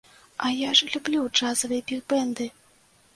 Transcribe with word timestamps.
А 0.45 0.49
я 0.59 0.69
ж 0.79 0.87
люблю 0.93 1.21
джазавыя 1.33 1.83
біг-бэнды! 1.91 2.49